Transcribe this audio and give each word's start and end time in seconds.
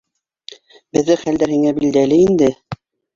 —Беҙҙең 0.97 1.19
хәлдәр 1.23 1.53
һиңә 1.55 1.73
билдәле 1.81 2.17
инде. 2.23 2.49